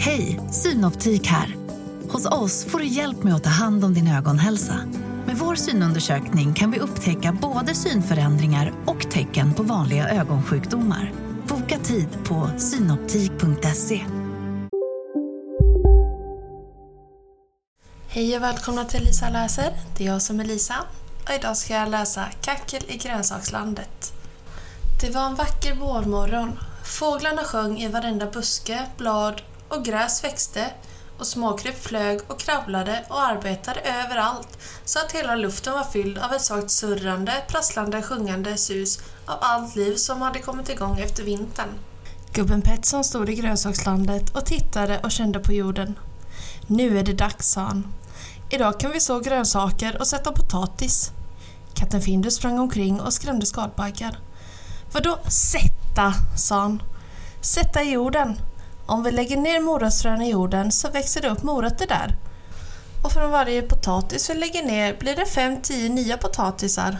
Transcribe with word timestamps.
Hej, 0.00 0.40
Synoptik 0.50 1.26
här. 1.26 1.56
Hos 2.08 2.26
oss 2.26 2.64
får 2.64 2.78
du 2.78 2.86
hjälp 2.86 3.22
med 3.22 3.34
att 3.34 3.44
ta 3.44 3.50
hand 3.50 3.84
om 3.84 3.94
din 3.94 4.08
ögonhälsa. 4.08 4.74
Med 5.26 5.36
vår 5.36 5.54
synundersökning 5.54 6.54
kan 6.54 6.70
vi 6.70 6.78
upptäcka 6.78 7.32
både 7.32 7.74
synförändringar 7.74 8.72
och 8.86 9.10
tecken 9.10 9.54
på 9.54 9.62
vanliga 9.62 10.08
ögonsjukdomar. 10.08 11.12
Boka 11.48 11.78
tid 11.78 12.08
på 12.24 12.50
synoptik.se. 12.58 14.04
Hej 18.08 18.36
och 18.36 18.42
välkomna 18.42 18.84
till 18.84 19.04
Lisa 19.04 19.30
läser. 19.30 19.72
Det 19.96 20.04
är 20.04 20.08
jag 20.08 20.22
som 20.22 20.40
är 20.40 20.44
Lisa 20.44 20.74
och 21.24 21.34
idag 21.34 21.56
ska 21.56 21.74
jag 21.74 21.88
läsa 21.88 22.24
Kackel 22.40 22.82
i 22.88 22.96
grönsakslandet. 22.96 24.12
Det 25.00 25.10
var 25.10 25.26
en 25.26 25.34
vacker 25.34 25.74
vårmorgon. 25.74 26.58
Fåglarna 26.84 27.44
sjöng 27.44 27.78
i 27.78 27.88
varenda 27.88 28.30
buske, 28.30 28.86
blad 28.96 29.42
och 29.68 29.84
gräs 29.84 30.24
växte 30.24 30.70
och 31.18 31.26
småkryp 31.26 31.84
flög 31.84 32.20
och 32.26 32.40
kravlade 32.40 33.04
och 33.08 33.20
arbetade 33.20 33.80
överallt 33.80 34.58
så 34.84 34.98
att 34.98 35.12
hela 35.12 35.34
luften 35.34 35.72
var 35.72 35.84
fylld 35.84 36.18
av 36.18 36.32
ett 36.32 36.42
svagt 36.42 36.70
surrande, 36.70 37.32
prasslande, 37.48 38.02
sjungande 38.02 38.56
sus 38.56 38.98
av 39.26 39.38
allt 39.40 39.76
liv 39.76 39.96
som 39.96 40.22
hade 40.22 40.38
kommit 40.38 40.68
igång 40.68 40.98
efter 40.98 41.22
vintern. 41.22 41.68
Gubben 42.32 42.62
Petson 42.62 43.04
stod 43.04 43.30
i 43.30 43.34
grönsakslandet 43.34 44.36
och 44.36 44.46
tittade 44.46 45.00
och 45.02 45.10
kände 45.10 45.38
på 45.38 45.52
jorden. 45.52 45.98
Nu 46.66 46.98
är 46.98 47.02
det 47.02 47.12
dags, 47.12 47.50
sa 47.50 47.60
han. 47.60 47.92
Idag 48.50 48.80
kan 48.80 48.90
vi 48.90 49.00
så 49.00 49.20
grönsaker 49.20 49.96
och 50.00 50.06
sätta 50.06 50.32
potatis. 50.32 51.10
Katten 51.74 52.02
Findus 52.02 52.34
sprang 52.34 52.58
omkring 52.58 53.00
och 53.00 53.12
skrämde 53.12 53.46
skalbaggar. 53.46 54.18
Vadå 54.92 55.18
sätta, 55.28 56.14
sa 56.36 56.60
han. 56.60 56.82
Sätta 57.40 57.82
i 57.82 57.92
jorden. 57.92 58.36
Om 58.88 59.02
vi 59.02 59.10
lägger 59.10 59.36
ner 59.36 59.60
morotsfrön 59.60 60.22
i 60.22 60.30
jorden 60.30 60.72
så 60.72 60.90
växer 60.90 61.20
det 61.20 61.28
upp 61.28 61.42
morötter 61.42 61.86
där. 61.86 62.16
Och 63.04 63.12
från 63.12 63.30
varje 63.30 63.62
potatis 63.62 64.30
vi 64.30 64.34
lägger 64.34 64.62
ner 64.62 64.96
blir 64.98 65.16
det 65.16 65.24
5-10 65.24 65.88
nya 65.88 66.16
potatisar. 66.16 66.96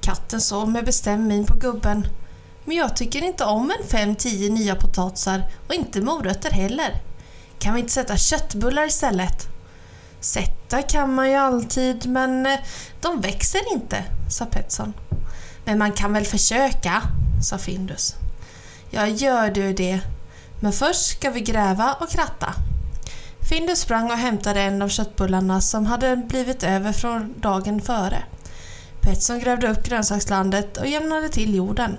Katten 0.00 0.40
såg 0.40 0.68
med 0.68 0.84
bestämd 0.84 1.26
min 1.26 1.46
på 1.46 1.54
gubben. 1.54 2.06
Men 2.64 2.76
jag 2.76 2.96
tycker 2.96 3.22
inte 3.22 3.44
om 3.44 3.70
en 3.70 4.16
5-10 4.16 4.50
nya 4.50 4.74
potatisar 4.74 5.42
och 5.68 5.74
inte 5.74 6.00
morötter 6.00 6.50
heller. 6.50 7.02
Kan 7.58 7.74
vi 7.74 7.80
inte 7.80 7.92
sätta 7.92 8.16
köttbullar 8.16 8.86
istället? 8.86 9.48
Sätta 10.20 10.82
kan 10.82 11.14
man 11.14 11.30
ju 11.30 11.36
alltid, 11.36 12.06
men 12.06 12.46
eh, 12.46 12.58
de 13.00 13.20
växer 13.20 13.72
inte, 13.72 14.04
sa 14.28 14.46
Petson. 14.46 14.92
Men 15.64 15.78
man 15.78 15.92
kan 15.92 16.12
väl 16.12 16.24
försöka, 16.24 17.02
sa 17.42 17.58
Findus. 17.58 18.14
Ja, 18.90 19.06
gör 19.06 19.50
du 19.50 19.72
det. 19.72 20.00
Men 20.60 20.72
först 20.72 21.06
ska 21.06 21.30
vi 21.30 21.40
gräva 21.40 21.92
och 22.00 22.10
kratta. 22.10 22.54
Findus 23.50 23.80
sprang 23.80 24.10
och 24.10 24.16
hämtade 24.16 24.60
en 24.60 24.82
av 24.82 24.88
köttbullarna 24.88 25.60
som 25.60 25.86
hade 25.86 26.16
blivit 26.16 26.62
över 26.62 26.92
från 26.92 27.34
dagen 27.40 27.80
före. 27.80 28.22
Petson 29.00 29.38
grävde 29.40 29.68
upp 29.68 29.82
grönsakslandet 29.82 30.76
och 30.76 30.86
jämnade 30.86 31.28
till 31.28 31.54
jorden. 31.54 31.96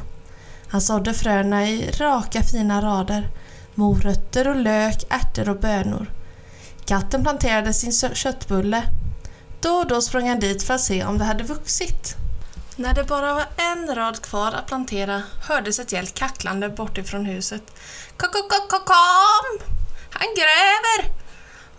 Han 0.67 0.81
sådde 0.81 1.13
fröna 1.13 1.67
i 1.67 1.91
raka 1.91 2.43
fina 2.43 2.81
rader. 2.81 3.29
Morötter 3.75 4.47
och 4.47 4.55
lök, 4.55 5.03
ärtor 5.09 5.49
och 5.49 5.59
bönor. 5.59 6.11
Katten 6.85 7.23
planterade 7.23 7.73
sin 7.73 7.91
köttbulle. 8.13 8.83
Då 9.61 9.69
och 9.69 9.87
då 9.87 10.01
sprang 10.01 10.29
han 10.29 10.39
dit 10.39 10.63
för 10.63 10.73
att 10.73 10.81
se 10.81 11.05
om 11.05 11.17
det 11.17 11.23
hade 11.23 11.43
vuxit. 11.43 12.15
När 12.81 12.93
det 12.93 13.03
bara 13.03 13.33
var 13.33 13.45
en 13.57 13.95
rad 13.95 14.21
kvar 14.21 14.51
att 14.51 14.67
plantera 14.67 15.23
hördes 15.47 15.79
ett 15.79 15.91
gällt 15.91 16.13
kacklande 16.13 16.69
bortifrån 16.69 17.25
huset. 17.25 17.63
Kom! 18.17 19.75
Han 20.09 20.27
gräver! 20.35 21.11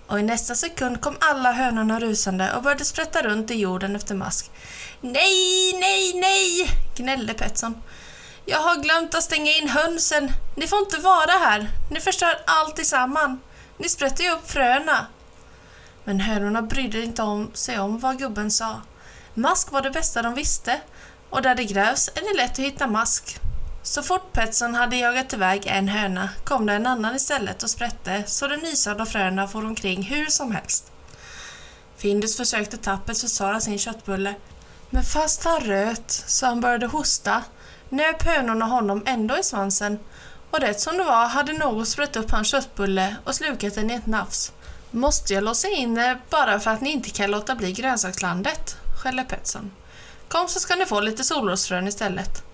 Och 0.07 0.21
i 0.21 0.23
nästa 0.23 0.55
sekund 0.55 1.01
kom 1.01 1.17
alla 1.21 1.53
hönorna 1.53 2.01
rusande 2.01 2.53
och 2.57 2.63
började 2.63 2.85
sprätta 2.85 3.23
runt 3.23 3.51
i 3.51 3.55
jorden 3.55 3.97
efter 3.97 4.15
mask. 4.15 4.51
Nej, 5.01 5.79
nej, 5.81 6.21
nej! 6.21 6.69
gnällde 6.97 7.35
Petson. 7.35 7.83
Jag 8.45 8.59
har 8.59 8.77
glömt 8.77 9.15
att 9.15 9.25
stänga 9.25 9.53
in 9.53 9.69
hönsen. 9.69 10.29
Ni 10.57 10.67
får 10.67 10.79
inte 10.79 10.99
vara 10.99 11.33
här. 11.33 11.71
Ni 11.91 12.01
förstör 12.01 12.39
allt 12.47 12.77
tillsammans. 12.77 13.41
Ni 13.77 13.89
sprätter 13.89 14.25
ju 14.25 14.31
upp 14.31 14.51
fröna. 14.51 15.07
Men 16.05 16.21
hönorna 16.21 16.63
brydde 16.63 17.03
inte 17.03 17.23
om 17.23 17.51
sig 17.55 17.79
om 17.79 17.99
vad 17.99 18.19
gubben 18.19 18.51
sa. 18.51 18.81
Mask 19.35 19.73
var 19.73 19.83
det 19.83 19.91
bästa 19.91 20.23
de 20.23 20.35
visste 20.35 20.81
och 21.33 21.43
där 21.43 21.55
det 21.55 21.65
grävs 21.65 22.11
är 22.15 22.21
det 22.21 22.43
lätt 22.43 22.53
att 22.53 22.59
hitta 22.59 22.87
mask. 22.87 23.41
Så 23.83 24.03
fort 24.03 24.33
Petson 24.33 24.75
hade 24.75 24.97
jagat 24.97 25.33
iväg 25.33 25.67
en 25.67 25.89
höna 25.89 26.29
kom 26.45 26.67
det 26.67 26.73
en 26.73 26.87
annan 26.87 27.17
istället 27.17 27.63
och 27.63 27.71
sprätte 27.71 28.23
så 28.27 28.49
de 28.49 28.57
nysådda 28.57 29.07
fröna 29.07 29.49
for 29.49 29.65
omkring 29.65 30.03
hur 30.03 30.27
som 30.27 30.53
helst. 30.53 30.93
Findus 31.97 32.37
försökte 32.37 32.77
tappert 32.77 33.19
försvara 33.19 33.61
sin 33.61 33.79
köttbulle 33.79 34.35
men 34.91 35.03
fast 35.03 35.45
han 35.45 35.61
röt 35.61 36.11
så 36.11 36.47
han 36.47 36.61
började 36.61 36.87
hosta 36.87 37.43
nöp 37.89 38.23
hönorna 38.23 38.65
honom 38.65 39.03
ändå 39.07 39.39
i 39.39 39.43
svansen 39.43 39.99
och 40.51 40.61
rätt 40.61 40.81
som 40.81 40.97
det 40.97 41.05
var 41.05 41.27
hade 41.27 41.53
något 41.53 41.89
sprätt 41.89 42.17
upp 42.17 42.31
hans 42.31 42.49
köttbulle 42.49 43.17
och 43.25 43.35
slukat 43.35 43.75
den 43.75 43.91
i 43.91 43.95
ett 43.95 44.07
nafs. 44.07 44.53
Måste 44.91 45.35
jag 45.35 45.45
låsa 45.45 45.69
in 45.69 45.99
er 45.99 46.21
bara 46.31 46.61
för 46.61 46.71
att 46.71 46.81
ni 46.81 46.91
inte 46.91 47.11
kan 47.11 47.31
låta 47.31 47.55
bli 47.55 47.73
grönsakslandet? 47.73 48.77
skäller 49.03 49.25
Petson. 49.25 49.71
Kom 50.33 50.49
så 50.49 50.61
ska 50.61 50.75
ni 50.75 50.87
få 50.87 51.01
lite 51.01 51.25
solrosfrön 51.25 51.89
istället. 51.89 52.45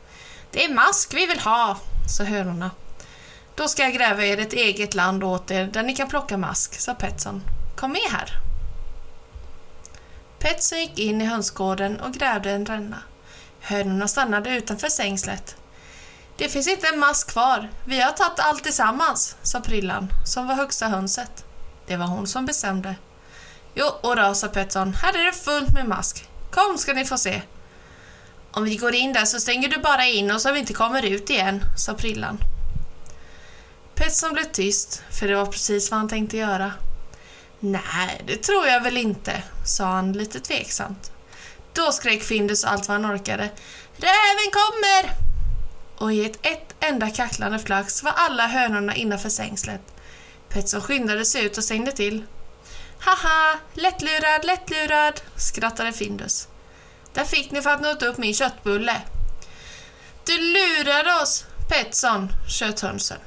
Det 0.50 0.64
är 0.64 0.74
mask 0.74 1.14
vi 1.14 1.26
vill 1.26 1.40
ha, 1.40 1.76
sa 2.16 2.24
hönorna. 2.24 2.70
Då 3.54 3.68
ska 3.68 3.82
jag 3.82 3.94
gräva 3.94 4.24
er 4.24 4.40
ett 4.40 4.52
eget 4.52 4.94
land 4.94 5.24
åt 5.24 5.50
er 5.50 5.64
där 5.64 5.82
ni 5.82 5.96
kan 5.96 6.08
plocka 6.08 6.36
mask, 6.36 6.80
sa 6.80 6.94
Petson. 6.94 7.42
Kom 7.76 7.92
med 7.92 8.10
här. 8.10 8.30
Petson 10.38 10.78
gick 10.78 10.98
in 10.98 11.22
i 11.22 11.24
hönsgården 11.24 12.00
och 12.00 12.12
grävde 12.12 12.50
en 12.50 12.66
ränna. 12.66 13.02
Hönorna 13.60 14.08
stannade 14.08 14.50
utanför 14.50 14.88
sängslet. 14.88 15.56
Det 16.36 16.48
finns 16.48 16.68
inte 16.68 16.88
en 16.88 16.98
mask 16.98 17.30
kvar. 17.30 17.68
Vi 17.84 18.00
har 18.00 18.12
tagit 18.12 18.40
allt 18.40 18.64
tillsammans, 18.64 19.36
sa 19.42 19.60
Prillan, 19.60 20.12
som 20.26 20.46
var 20.46 20.54
högsta 20.54 20.88
hönset. 20.88 21.44
Det 21.86 21.96
var 21.96 22.06
hon 22.06 22.26
som 22.26 22.46
bestämde. 22.46 22.94
Jo, 23.74 23.86
och 24.00 24.16
då, 24.16 24.34
sa 24.34 24.48
Petson. 24.48 24.94
Här 24.94 25.18
är 25.18 25.24
det 25.24 25.32
fullt 25.32 25.74
med 25.74 25.88
mask. 25.88 26.28
Kom 26.50 26.78
ska 26.78 26.92
ni 26.92 27.04
få 27.04 27.18
se. 27.18 27.42
Om 28.52 28.64
vi 28.64 28.76
går 28.76 28.94
in 28.94 29.12
där 29.12 29.24
så 29.24 29.40
stänger 29.40 29.68
du 29.68 29.78
bara 29.78 30.06
in 30.06 30.30
oss 30.30 30.42
så 30.42 30.52
vi 30.52 30.58
inte 30.58 30.72
kommer 30.72 31.02
ut 31.02 31.30
igen, 31.30 31.64
sa 31.76 31.94
Prillan. 31.94 32.38
Petson 33.94 34.32
blev 34.32 34.44
tyst, 34.44 35.02
för 35.10 35.28
det 35.28 35.36
var 35.36 35.46
precis 35.46 35.90
vad 35.90 36.00
han 36.00 36.08
tänkte 36.08 36.36
göra. 36.36 36.72
Nej, 37.60 38.22
det 38.26 38.36
tror 38.36 38.66
jag 38.66 38.80
väl 38.80 38.96
inte, 38.96 39.42
sa 39.64 39.84
han 39.84 40.12
lite 40.12 40.40
tveksamt. 40.40 41.12
Då 41.72 41.92
skrek 41.92 42.22
Findus 42.22 42.64
allt 42.64 42.88
vad 42.88 43.02
han 43.02 43.14
orkade. 43.14 43.50
Räven 43.96 44.50
kommer! 44.52 45.28
Och 45.98 46.12
i 46.12 46.24
ett, 46.24 46.38
ett 46.42 46.74
enda 46.80 47.10
kacklande 47.10 47.58
flax 47.58 48.02
var 48.02 48.12
alla 48.16 48.46
hönorna 48.46 48.94
innanför 48.94 49.28
sängslet. 49.28 49.80
Petson 50.48 50.80
skyndade 50.80 51.24
sig 51.24 51.44
ut 51.44 51.58
och 51.58 51.64
stängde 51.64 51.92
till. 51.92 52.24
Haha, 52.98 53.58
lättlurad, 53.74 54.44
lättlurad, 54.44 55.20
skrattade 55.36 55.92
Findus. 55.92 56.48
Där 57.18 57.24
fick 57.24 57.50
ni 57.50 57.62
för 57.62 57.70
att 57.70 57.80
nå 57.80 58.06
upp 58.08 58.18
min 58.18 58.34
köttbulle. 58.34 59.00
Du 60.26 60.38
lurade 60.38 61.22
oss, 61.22 61.44
Petson, 61.68 62.28
tjöt 62.48 62.80
hönsen. 62.80 63.18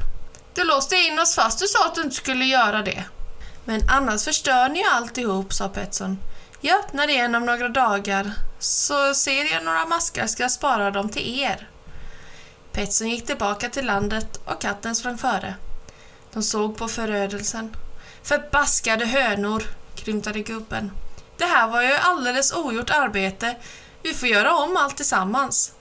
Du 0.53 0.63
låste 0.63 0.95
in 0.95 1.19
oss 1.19 1.35
fast 1.35 1.59
du 1.59 1.67
sa 1.67 1.85
att 1.85 1.95
du 1.95 2.01
inte 2.01 2.15
skulle 2.15 2.45
göra 2.45 2.81
det. 2.81 3.03
Men 3.65 3.81
annars 3.89 4.23
förstör 4.23 4.69
ni 4.69 4.79
ju 4.79 4.85
alltihop, 4.85 5.53
sa 5.53 5.69
Petson. 5.69 6.19
Jag 6.61 6.79
öppnar 6.79 7.07
igen 7.07 7.35
om 7.35 7.45
några 7.45 7.69
dagar, 7.69 8.31
så 8.59 9.13
ser 9.13 9.53
jag 9.53 9.63
några 9.63 9.85
maskar 9.85 10.27
ska 10.27 10.43
jag 10.43 10.51
spara 10.51 10.91
dem 10.91 11.09
till 11.09 11.39
er. 11.39 11.69
Petson 12.71 13.09
gick 13.09 13.25
tillbaka 13.25 13.69
till 13.69 13.85
landet 13.85 14.39
och 14.45 14.61
katten 14.61 14.95
sprang 14.95 15.17
före. 15.17 15.55
De 16.33 16.43
såg 16.43 16.77
på 16.77 16.87
förödelsen. 16.87 17.75
Förbaskade 18.23 19.05
hönor, 19.05 19.63
krymtade 19.95 20.39
gubben. 20.39 20.91
Det 21.41 21.47
här 21.47 21.67
var 21.67 21.81
ju 21.81 21.93
alldeles 21.93 22.53
ogjort 22.53 22.89
arbete. 22.89 23.55
Vi 24.03 24.13
får 24.13 24.29
göra 24.29 24.55
om 24.55 24.77
allt 24.77 24.97
tillsammans. 24.97 25.71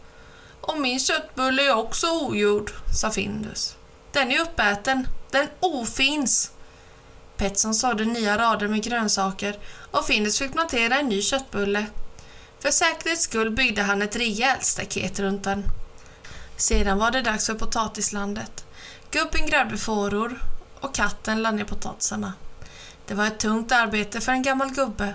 Och 0.61 0.81
min 0.81 1.00
köttbulle 1.00 1.67
är 1.67 1.75
också 1.75 2.06
ogjord, 2.11 2.72
sa 3.00 3.11
Findus. 3.11 3.76
Den 4.12 4.32
är 4.32 4.40
uppäten. 4.40 5.08
Den 5.31 5.49
ofins. 5.61 6.50
Petson 7.37 7.75
sådde 7.75 8.05
nya 8.05 8.38
rader 8.38 8.69
med 8.69 8.82
grönsaker 8.82 9.58
och 9.90 10.05
Findus 10.05 10.38
fick 10.38 10.52
plantera 10.52 10.99
en 10.99 11.08
ny 11.08 11.22
köttbulle. 11.22 11.87
För 12.58 12.70
säkerhets 12.70 13.22
skull 13.22 13.50
byggde 13.50 13.82
han 13.82 14.02
ett 14.02 14.17
rejält 14.17 14.64
staket 14.64 15.20
runt 15.20 15.44
den. 15.44 15.64
Sedan 16.56 16.99
var 16.99 17.11
det 17.11 17.22
dags 17.22 17.46
för 17.46 17.55
potatislandet. 17.55 18.64
Gubben 19.11 19.46
grävde 19.46 19.76
fåror 19.76 20.43
och 20.81 20.94
katten 20.94 21.43
lade 21.43 21.56
ner 21.56 21.64
potatisarna. 21.64 22.32
Det 23.06 23.14
var 23.14 23.26
ett 23.26 23.38
tungt 23.38 23.72
arbete 23.72 24.20
för 24.20 24.32
en 24.32 24.43
gammal 24.43 24.70
gubbe 24.70 25.14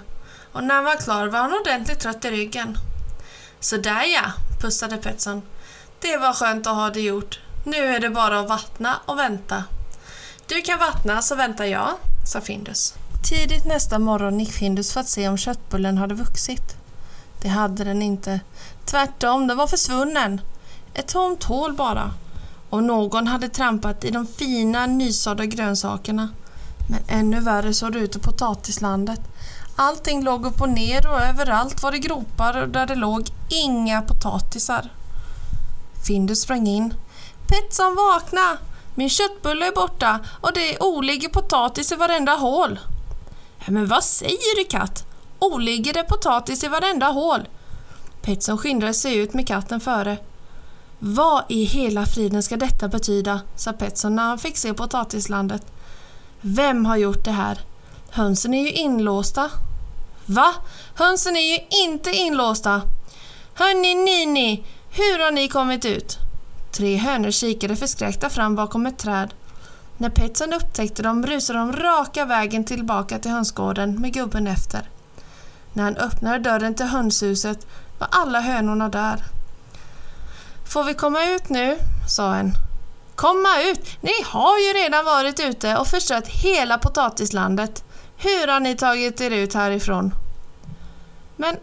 och 0.51 0.63
när 0.63 0.75
han 0.75 0.83
var 0.83 0.95
klar 0.95 1.27
var 1.27 1.39
han 1.39 1.53
ordentligt 1.53 1.99
trött 1.99 2.25
i 2.25 2.31
ryggen. 2.31 2.77
Så 3.65 3.77
där 3.77 4.03
ja, 4.03 4.31
pussade 4.59 4.97
Petson. 4.97 5.41
Det 5.99 6.17
var 6.17 6.33
skönt 6.33 6.67
att 6.67 6.75
ha 6.75 6.89
det 6.89 7.01
gjort. 7.01 7.39
Nu 7.63 7.77
är 7.77 7.99
det 7.99 8.09
bara 8.09 8.39
att 8.39 8.49
vattna 8.49 8.99
och 9.05 9.19
vänta. 9.19 9.63
Du 10.47 10.61
kan 10.61 10.79
vattna 10.79 11.21
så 11.21 11.35
väntar 11.35 11.65
jag, 11.65 11.89
sa 12.27 12.41
Findus. 12.41 12.93
Tidigt 13.29 13.65
nästa 13.65 13.99
morgon 13.99 14.39
gick 14.39 14.51
Findus 14.51 14.93
för 14.93 14.99
att 14.99 15.07
se 15.07 15.29
om 15.29 15.37
köttbullen 15.37 15.97
hade 15.97 16.15
vuxit. 16.15 16.75
Det 17.41 17.47
hade 17.47 17.83
den 17.83 18.01
inte. 18.01 18.39
Tvärtom, 18.85 19.47
den 19.47 19.57
var 19.57 19.67
försvunnen. 19.67 20.41
Ett 20.93 21.07
tomt 21.07 21.43
hål 21.43 21.73
bara. 21.73 22.13
Och 22.69 22.83
någon 22.83 23.27
hade 23.27 23.49
trampat 23.49 24.03
i 24.03 24.11
de 24.11 24.27
fina 24.27 24.85
nysådda 24.85 25.45
grönsakerna. 25.45 26.29
Men 26.89 27.19
ännu 27.19 27.39
värre 27.39 27.73
såg 27.73 27.93
det 27.93 27.99
ut 27.99 28.15
i 28.15 28.19
potatislandet. 28.19 29.21
Allting 29.75 30.23
låg 30.23 30.45
upp 30.45 30.61
och 30.61 30.69
ner 30.69 31.07
och 31.07 31.21
överallt 31.21 31.83
var 31.83 31.91
det 31.91 31.99
gropar 31.99 32.61
och 32.61 32.69
där 32.69 32.87
det 32.87 32.95
låg 32.95 33.29
inga 33.49 34.01
potatisar. 34.01 34.89
Findus 36.07 36.41
sprang 36.41 36.67
in. 36.67 36.93
Petson 37.47 37.95
vakna! 37.95 38.57
Min 38.95 39.09
köttbulle 39.09 39.67
är 39.67 39.71
borta 39.71 40.19
och 40.41 40.53
det 40.53 40.75
är 40.75 40.83
oligger 40.83 41.29
potatis 41.29 41.91
i 41.91 41.95
varenda 41.95 42.31
hål. 42.31 42.79
Men 43.65 43.87
vad 43.87 44.03
säger 44.03 44.55
du 44.55 44.63
katt? 44.63 45.05
Oligger 45.39 45.93
det 45.93 46.03
potatis 46.03 46.63
i 46.63 46.67
varenda 46.67 47.05
hål? 47.05 47.47
Petson 48.21 48.57
skyndade 48.57 48.93
sig 48.93 49.17
ut 49.17 49.33
med 49.33 49.47
katten 49.47 49.79
före. 49.79 50.17
Vad 50.99 51.43
i 51.49 51.63
hela 51.63 52.05
friden 52.05 52.43
ska 52.43 52.57
detta 52.57 52.87
betyda? 52.87 53.41
sa 53.55 53.73
Petson 53.73 54.15
när 54.15 54.23
han 54.23 54.39
fick 54.39 54.57
se 54.57 54.73
potatislandet. 54.73 55.65
Vem 56.41 56.85
har 56.85 56.97
gjort 56.97 57.25
det 57.25 57.31
här? 57.31 57.59
Hönsen 58.09 58.53
är 58.53 58.63
ju 58.63 58.71
inlåsta. 58.71 59.49
Va? 60.25 60.53
Hönsen 60.95 61.35
är 61.35 61.53
ju 61.53 61.59
inte 61.69 62.11
inlåsta! 62.11 62.81
Hörni 63.53 63.95
Nini, 63.95 64.65
hur 64.91 65.23
har 65.23 65.31
ni 65.31 65.47
kommit 65.47 65.85
ut? 65.85 66.17
Tre 66.71 66.95
hönor 66.95 67.31
kikade 67.31 67.75
förskräckta 67.75 68.29
fram 68.29 68.55
bakom 68.55 68.85
ett 68.85 68.97
träd. 68.97 69.33
När 69.97 70.09
Petson 70.09 70.53
upptäckte 70.53 71.03
dem 71.03 71.25
rusade 71.25 71.59
de 71.59 71.73
raka 71.73 72.25
vägen 72.25 72.63
tillbaka 72.63 73.19
till 73.19 73.31
hönsgården 73.31 74.01
med 74.01 74.13
gubben 74.13 74.47
efter. 74.47 74.89
När 75.73 75.83
han 75.83 75.97
öppnade 75.97 76.39
dörren 76.39 76.75
till 76.75 76.85
hönshuset 76.85 77.67
var 77.99 78.07
alla 78.11 78.39
hönorna 78.39 78.89
där. 78.89 79.23
Får 80.73 80.83
vi 80.83 80.93
komma 80.93 81.25
ut 81.25 81.49
nu? 81.49 81.77
sa 82.09 82.35
en. 82.35 82.53
Komma 83.15 83.61
ut? 83.61 83.79
Ni 84.01 84.13
har 84.25 84.59
ju 84.59 84.73
redan 84.73 85.05
varit 85.05 85.39
ute 85.39 85.77
och 85.77 85.87
förstört 85.87 86.27
hela 86.27 86.77
potatislandet. 86.77 87.84
Hur 88.17 88.47
har 88.47 88.59
ni 88.59 88.75
tagit 88.75 89.21
er 89.21 89.31
ut 89.31 89.53
härifrån? 89.53 90.13
Men 91.35 91.55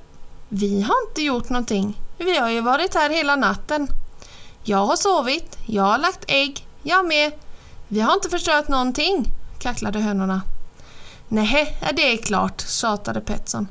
vi 0.49 0.83
har 0.83 0.97
inte 1.09 1.23
gjort 1.23 1.49
någonting. 1.49 2.01
Vi 2.19 2.39
har 2.39 2.51
ju 2.51 2.61
varit 2.61 2.95
här 2.95 3.11
hela 3.11 3.37
natten. 3.37 3.89
Jag 4.65 4.87
har 4.87 4.97
sovit, 4.97 5.59
jag 5.67 5.83
har 5.83 5.99
lagt 5.99 6.25
ägg, 6.29 6.67
jag 6.83 7.07
med. 7.07 7.33
Vi 7.89 8.01
har 8.01 8.15
inte 8.15 8.29
förstört 8.31 8.69
någonting, 8.69 9.33
kacklade 9.59 9.99
hönorna. 9.99 10.43
Nej, 11.29 11.79
det 11.97 12.13
är 12.13 12.17
klart, 12.17 12.61
tjatade 12.61 13.21
Petson. 13.21 13.69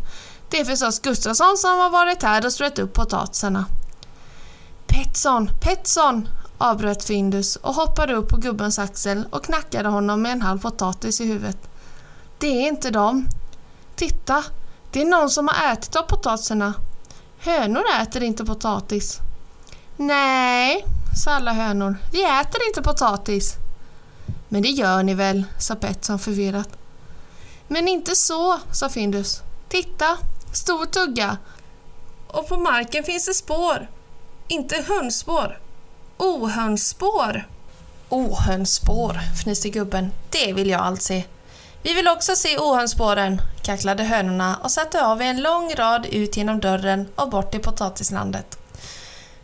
Det 0.49 0.59
är 0.59 0.65
förstås 0.65 0.99
Gustafsson 0.99 1.57
som 1.57 1.79
har 1.79 1.89
varit 1.89 2.23
här 2.23 2.45
och 2.45 2.53
strött 2.53 2.79
upp 2.79 2.93
potatisarna. 2.93 3.65
Petson, 4.87 5.49
Petson, 5.61 6.27
avbröt 6.57 7.03
Findus 7.03 7.55
och 7.55 7.75
hoppade 7.75 8.13
upp 8.13 8.29
på 8.29 8.37
gubbens 8.37 8.79
axel 8.79 9.23
och 9.31 9.43
knackade 9.43 9.89
honom 9.89 10.21
med 10.21 10.31
en 10.31 10.41
halv 10.41 10.59
potatis 10.59 11.21
i 11.21 11.25
huvudet. 11.25 11.70
Det 12.41 12.47
är 12.47 12.67
inte 12.67 12.89
dem. 12.89 13.27
Titta, 13.95 14.43
det 14.91 15.01
är 15.01 15.05
någon 15.05 15.29
som 15.29 15.47
har 15.47 15.73
ätit 15.73 15.95
av 15.95 16.03
potatisarna. 16.03 16.73
Hönor 17.39 17.83
äter 18.01 18.23
inte 18.23 18.45
potatis. 18.45 19.19
Nej, 19.97 20.85
sa 21.23 21.31
alla 21.31 21.53
hönor. 21.53 21.97
Vi 22.11 22.23
äter 22.23 22.67
inte 22.67 22.81
potatis. 22.81 23.53
Men 24.49 24.61
det 24.61 24.69
gör 24.69 25.03
ni 25.03 25.13
väl, 25.13 25.43
sa 25.59 25.75
Petson 25.75 26.19
förvirrat. 26.19 26.69
Men 27.67 27.87
inte 27.87 28.15
så, 28.15 28.59
sa 28.71 28.89
Findus. 28.89 29.41
Titta, 29.69 30.17
stor 30.53 30.85
tugga. 30.85 31.37
Och 32.27 32.47
på 32.47 32.57
marken 32.57 33.03
finns 33.03 33.25
det 33.25 33.33
spår. 33.33 33.89
Inte 34.47 34.85
hönsspår. 34.87 35.59
Ohönsspår. 36.17 37.47
Ohönsspår, 38.09 39.19
fnyste 39.41 39.69
gubben. 39.69 40.11
Det 40.29 40.53
vill 40.53 40.69
jag 40.69 40.81
allt 40.81 41.01
se. 41.01 41.23
Vi 41.83 41.93
vill 41.93 42.07
också 42.07 42.35
se 42.35 42.57
ohönsspåren, 42.57 43.41
kacklade 43.61 44.03
hönorna 44.03 44.57
och 44.63 44.71
satte 44.71 45.05
av 45.05 45.21
i 45.21 45.25
en 45.25 45.41
lång 45.41 45.73
rad 45.73 46.05
ut 46.05 46.37
genom 46.37 46.59
dörren 46.59 47.07
och 47.15 47.29
bort 47.29 47.51
till 47.51 47.61
potatislandet. 47.61 48.57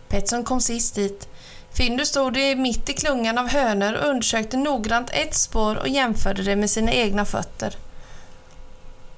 Petson 0.08 0.44
kom 0.44 0.62
sist 0.62 0.96
dit. 0.96 1.28
Findus 1.74 2.08
stod 2.08 2.38
mitt 2.58 2.90
i 2.90 2.94
klungan 2.94 3.38
av 3.38 3.48
hönor 3.48 3.94
och 3.94 4.10
undersökte 4.10 4.58
noggrant 4.58 5.10
ett 5.14 5.36
spår 5.36 5.76
och 5.76 5.88
jämförde 5.88 6.44
det 6.44 6.56
med 6.56 6.70
sina 6.70 6.92
egna 6.92 7.26
fötter. 7.26 7.76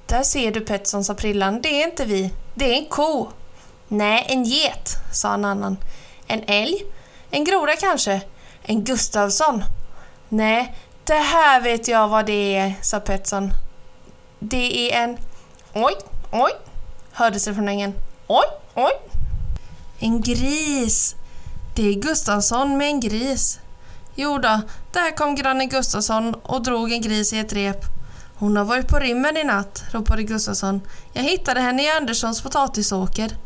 Där 0.06 0.24
ser 0.24 0.51
du 0.51 0.62
Petson, 0.62 1.04
sa 1.04 1.13
Prillan. 1.13 1.62
Det 1.62 1.81
är 1.81 1.88
inte 1.88 2.06
vi. 2.06 2.31
Det 2.54 2.74
är 2.74 2.77
en 2.77 2.86
ko. 2.86 3.30
Nej, 3.88 4.25
en 4.30 4.44
get, 4.44 4.89
sa 5.13 5.33
en 5.33 5.45
annan. 5.45 5.77
En 6.27 6.44
älg? 6.48 6.83
En 7.31 7.44
groda 7.44 7.75
kanske? 7.75 8.21
En 8.63 8.83
Gustavsson? 8.83 9.63
Nej, 10.30 10.75
det 11.09 11.15
här 11.15 11.61
vet 11.61 11.88
jag 11.88 12.07
vad 12.07 12.25
det 12.25 12.56
är, 12.56 12.73
sa 12.81 13.00
Petson. 13.00 13.53
Det 14.39 14.94
är 14.94 15.03
en... 15.03 15.17
Oj, 15.73 15.94
oj, 16.31 16.51
hördes 17.11 17.45
det 17.45 17.53
från 17.53 17.67
ängen. 17.67 17.94
Oj, 18.27 18.45
oj. 18.75 18.91
En 20.00 20.21
gris. 20.21 21.15
Det 21.75 21.88
är 21.89 21.94
Gustavsson 21.94 22.77
med 22.77 22.88
en 22.88 23.00
gris. 23.00 23.59
Jo 24.15 24.38
då, 24.38 24.61
där 24.91 25.15
kom 25.15 25.35
grannen 25.35 25.69
Gustavsson 25.69 26.35
och 26.35 26.63
drog 26.63 26.91
en 26.91 27.01
gris 27.01 27.33
i 27.33 27.39
ett 27.39 27.53
rep. 27.53 27.85
Hon 28.35 28.57
har 28.57 28.65
varit 28.65 28.88
på 28.88 29.00
rymmen 29.00 29.38
i 29.38 29.44
natt, 29.44 29.83
ropade 29.91 30.23
Gustavsson. 30.23 30.81
Jag 31.13 31.23
hittade 31.23 31.59
henne 31.61 31.83
i 31.83 31.89
Anderssons 31.89 32.41
potatisåker. 32.41 33.38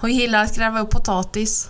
Hon 0.00 0.12
gillar 0.12 0.42
att 0.42 0.56
gräva 0.56 0.80
upp 0.80 0.90
potatis. 0.90 1.68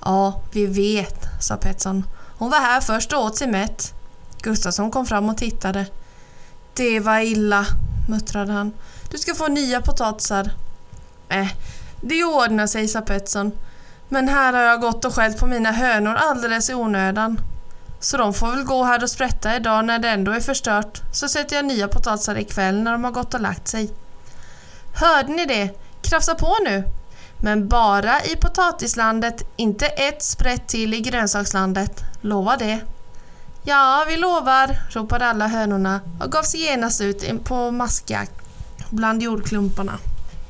Ja, 0.00 0.42
vi 0.52 0.66
vet, 0.66 1.24
sa 1.40 1.56
Petson. 1.56 2.04
Hon 2.38 2.50
var 2.50 2.58
här 2.58 2.80
först 2.80 3.12
och 3.12 3.20
åt 3.20 3.36
sig 3.36 3.48
mätt. 3.48 3.94
Gustavsson 4.44 4.90
kom 4.90 5.06
fram 5.06 5.28
och 5.28 5.36
tittade. 5.36 5.86
Det 6.74 7.00
var 7.00 7.18
illa, 7.18 7.66
muttrade 8.08 8.52
han. 8.52 8.72
Du 9.10 9.18
ska 9.18 9.34
få 9.34 9.48
nya 9.48 9.80
potatisar. 9.80 10.50
Äh, 11.28 11.48
det 12.00 12.24
ordnar 12.24 12.66
sig, 12.66 12.88
sa 12.88 13.00
Petson. 13.00 13.52
Men 14.08 14.28
här 14.28 14.52
har 14.52 14.62
jag 14.62 14.80
gått 14.80 15.04
och 15.04 15.14
skällt 15.14 15.38
på 15.38 15.46
mina 15.46 15.70
hönor 15.70 16.14
alldeles 16.14 16.70
i 16.70 16.74
onödan. 16.74 17.40
Så 18.00 18.16
de 18.16 18.34
får 18.34 18.50
väl 18.50 18.64
gå 18.64 18.84
här 18.84 19.02
och 19.02 19.10
sprätta 19.10 19.56
idag 19.56 19.84
när 19.84 19.98
det 19.98 20.08
ändå 20.08 20.32
är 20.32 20.40
förstört. 20.40 21.02
Så 21.12 21.28
sätter 21.28 21.56
jag 21.56 21.64
nya 21.64 21.88
potatisar 21.88 22.38
ikväll 22.38 22.82
när 22.82 22.92
de 22.92 23.04
har 23.04 23.10
gått 23.10 23.34
och 23.34 23.40
lagt 23.40 23.68
sig. 23.68 23.90
Hörde 24.94 25.32
ni 25.32 25.46
det? 25.46 25.70
Krafsa 26.02 26.34
på 26.34 26.56
nu! 26.64 26.84
Men 27.38 27.68
bara 27.68 28.24
i 28.24 28.36
potatislandet, 28.36 29.42
inte 29.56 29.86
ett 29.86 30.22
sprätt 30.22 30.68
till 30.68 30.94
i 30.94 31.00
grönsakslandet. 31.00 32.00
Lova 32.20 32.56
det. 32.56 32.80
Ja, 33.66 34.04
vi 34.08 34.16
lovar, 34.16 34.76
ropade 34.90 35.26
alla 35.26 35.46
hönorna 35.46 36.00
och 36.20 36.32
gav 36.32 36.42
sig 36.42 36.60
genast 36.60 37.00
ut 37.00 37.44
på 37.44 37.70
maskjakt 37.70 38.32
bland 38.90 39.22
jordklumparna. 39.22 39.98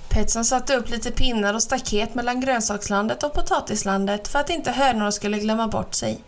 Petson 0.09 0.44
satte 0.44 0.76
upp 0.76 0.90
lite 0.90 1.11
pinnar 1.11 1.54
och 1.54 1.62
staket 1.62 2.14
mellan 2.14 2.40
grönsakslandet 2.40 3.23
och 3.23 3.35
potatislandet 3.35 4.28
för 4.28 4.38
att 4.38 4.50
inte 4.50 4.71
hönorna 4.71 5.12
skulle 5.12 5.38
glömma 5.38 5.68
bort 5.68 5.94
sig. 5.94 6.21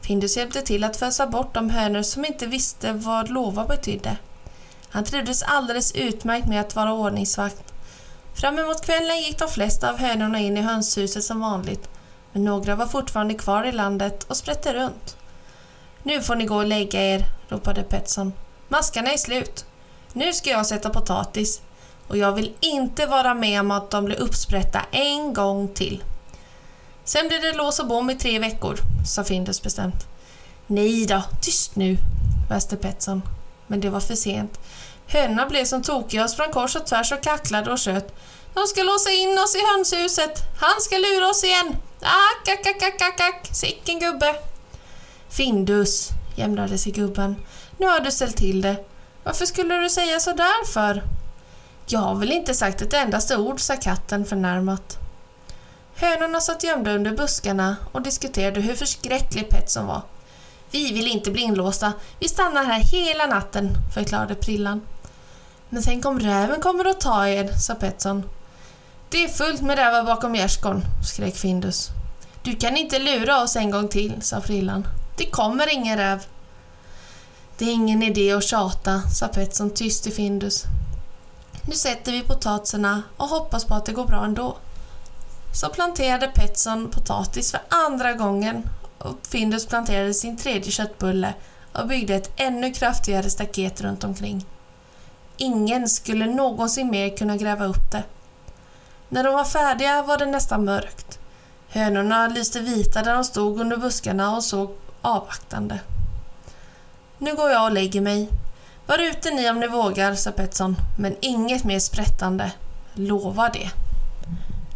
Findus 0.00 0.36
hjälpte 0.36 0.62
till 0.62 0.84
att 0.84 0.96
fösa 0.96 1.26
bort 1.26 1.54
de 1.54 1.70
hönor 1.70 2.02
som 2.02 2.24
inte 2.24 2.46
visste 2.46 2.92
vad 2.92 3.30
lova 3.30 3.64
betydde. 3.64 4.16
Han 4.90 5.04
trivdes 5.04 5.42
alldeles 5.42 5.92
utmärkt 5.92 6.46
med 6.46 6.60
att 6.60 6.76
vara 6.76 6.92
ordningsvakt. 6.92 7.72
Fram 8.34 8.58
emot 8.58 8.84
kvällen 8.84 9.18
gick 9.18 9.38
de 9.38 9.48
flesta 9.48 9.90
av 9.90 9.98
hönorna 9.98 10.38
in 10.38 10.56
i 10.56 10.60
hönshuset 10.60 11.24
som 11.24 11.40
vanligt, 11.40 11.88
men 12.32 12.44
några 12.44 12.76
var 12.76 12.86
fortfarande 12.86 13.34
kvar 13.34 13.64
i 13.64 13.72
landet 13.72 14.24
och 14.24 14.36
sprätte 14.36 14.74
runt. 14.74 15.16
Nu 16.02 16.22
får 16.22 16.34
ni 16.36 16.44
gå 16.44 16.56
och 16.56 16.66
lägga 16.66 17.02
er, 17.02 17.24
ropade 17.48 17.82
Petson. 17.82 18.32
Maskarna 18.68 19.12
är 19.12 19.16
slut. 19.16 19.64
Nu 20.12 20.32
ska 20.32 20.50
jag 20.50 20.66
sätta 20.66 20.90
potatis 20.90 21.60
och 22.08 22.16
jag 22.16 22.32
vill 22.32 22.54
inte 22.60 23.06
vara 23.06 23.34
med 23.34 23.60
om 23.60 23.70
att 23.70 23.90
de 23.90 24.04
blir 24.04 24.20
uppsprätta 24.20 24.80
en 24.90 25.34
gång 25.34 25.68
till. 25.68 26.02
Sen 27.04 27.28
blir 27.28 27.40
det 27.40 27.52
lås 27.52 27.78
och 27.78 27.86
bom 27.86 28.10
i 28.10 28.14
tre 28.14 28.38
veckor, 28.38 28.76
sa 29.06 29.24
Findus 29.24 29.62
bestämt. 29.62 30.06
Nej 30.66 31.06
då, 31.06 31.22
tyst 31.42 31.76
nu, 31.76 31.96
väste 32.48 32.76
Petson. 32.76 33.22
Men 33.66 33.80
det 33.80 33.90
var 33.90 34.00
för 34.00 34.14
sent. 34.14 34.60
Hönorna 35.06 35.46
blev 35.46 35.64
som 35.64 35.82
tokiga 35.82 36.24
och 36.24 36.30
sprang 36.30 36.52
kors 36.52 36.76
och 36.76 36.86
tvärs 36.86 37.12
och 37.12 37.22
kacklade 37.22 37.72
och 37.72 37.80
sköt. 37.80 38.14
De 38.54 38.66
ska 38.66 38.82
låsa 38.82 39.10
in 39.10 39.38
oss 39.38 39.56
i 39.56 39.60
hönshuset. 39.74 40.38
Han 40.60 40.80
ska 40.80 40.96
lura 40.96 41.28
oss 41.28 41.44
igen. 41.44 41.76
Ack, 42.00 42.48
ack, 42.48 42.66
ack, 42.66 42.82
ack, 42.82 43.02
ack, 43.02 43.20
ack. 43.20 43.48
Sicken 43.52 43.98
gubbe. 43.98 44.51
Findus, 45.32 46.08
jämrade 46.36 46.78
sig 46.78 46.92
gubben. 46.92 47.36
Nu 47.76 47.86
har 47.86 48.00
du 48.00 48.10
ställt 48.10 48.36
till 48.36 48.60
det. 48.60 48.76
Varför 49.24 49.46
skulle 49.46 49.74
du 49.74 49.90
säga 49.90 50.20
så 50.20 50.32
där 50.32 50.66
för? 50.72 51.02
Jag 51.86 52.00
har 52.00 52.14
väl 52.14 52.32
inte 52.32 52.54
sagt 52.54 52.82
ett 52.82 52.94
endaste 52.94 53.36
ord, 53.36 53.60
sa 53.60 53.76
katten 53.76 54.24
förnärmat. 54.24 54.98
Hönorna 55.94 56.40
satt 56.40 56.64
gömda 56.64 56.92
under 56.92 57.16
buskarna 57.16 57.76
och 57.92 58.02
diskuterade 58.02 58.60
hur 58.60 58.74
förskräcklig 58.74 59.48
Petson 59.48 59.86
var. 59.86 60.02
Vi 60.70 60.92
vill 60.92 61.06
inte 61.06 61.30
bli 61.30 61.42
inlåsta. 61.42 61.92
Vi 62.18 62.28
stannar 62.28 62.64
här 62.64 62.80
hela 62.80 63.26
natten, 63.26 63.70
förklarade 63.94 64.34
Prillan. 64.34 64.80
Men 65.68 65.82
tänk 65.82 66.06
om 66.06 66.20
räven 66.20 66.60
kommer 66.60 66.84
att 66.84 67.00
ta 67.00 67.28
er, 67.28 67.52
sa 67.52 67.74
Petson. 67.74 68.22
Det 69.08 69.24
är 69.24 69.28
fullt 69.28 69.60
med 69.60 69.78
rävar 69.78 70.04
bakom 70.04 70.34
gärdsgården, 70.34 70.82
skrek 71.04 71.36
Findus. 71.36 71.88
Du 72.42 72.56
kan 72.56 72.76
inte 72.76 72.98
lura 72.98 73.42
oss 73.42 73.56
en 73.56 73.70
gång 73.70 73.88
till, 73.88 74.22
sa 74.22 74.40
Prillan. 74.40 74.86
Det 75.22 75.30
kommer 75.30 75.74
ingen 75.74 75.98
räv. 75.98 76.24
Det 77.58 77.64
är 77.64 77.72
ingen 77.72 78.02
idé 78.02 78.32
att 78.32 78.44
tjata, 78.44 79.00
sa 79.00 79.28
Petson 79.28 79.70
tyst 79.70 80.02
till 80.02 80.12
Findus. 80.12 80.64
Nu 81.66 81.74
sätter 81.74 82.12
vi 82.12 82.22
potatisarna 82.22 83.02
och 83.16 83.28
hoppas 83.28 83.64
på 83.64 83.74
att 83.74 83.86
det 83.86 83.92
går 83.92 84.06
bra 84.06 84.24
ändå. 84.24 84.56
Så 85.54 85.68
planterade 85.68 86.26
Petson 86.26 86.90
potatis 86.90 87.50
för 87.50 87.60
andra 87.68 88.12
gången 88.12 88.68
och 88.98 89.16
Findus 89.28 89.66
planterade 89.66 90.14
sin 90.14 90.36
tredje 90.36 90.72
köttbulle 90.72 91.34
och 91.72 91.88
byggde 91.88 92.14
ett 92.14 92.30
ännu 92.36 92.72
kraftigare 92.72 93.30
staket 93.30 93.80
runt 93.80 94.04
omkring. 94.04 94.46
Ingen 95.36 95.88
skulle 95.88 96.26
någonsin 96.26 96.90
mer 96.90 97.16
kunna 97.16 97.36
gräva 97.36 97.64
upp 97.64 97.92
det. 97.92 98.02
När 99.08 99.24
de 99.24 99.34
var 99.34 99.44
färdiga 99.44 100.02
var 100.02 100.18
det 100.18 100.26
nästan 100.26 100.64
mörkt. 100.64 101.18
Hönorna 101.68 102.28
lyste 102.28 102.60
vita 102.60 103.02
där 103.02 103.14
de 103.14 103.24
stod 103.24 103.60
under 103.60 103.76
buskarna 103.76 104.36
och 104.36 104.44
såg 104.44 104.81
avvaktande. 105.02 105.80
Nu 107.18 107.34
går 107.34 107.50
jag 107.50 107.64
och 107.64 107.72
lägger 107.72 108.00
mig. 108.00 108.28
Var 108.86 108.98
ute 108.98 109.30
ni 109.30 109.50
om 109.50 109.60
ni 109.60 109.66
vågar, 109.66 110.14
sa 110.14 110.30
Petson, 110.30 110.76
men 110.98 111.16
inget 111.20 111.64
mer 111.64 111.78
sprättande. 111.78 112.52
Lova 112.94 113.48
det. 113.48 113.70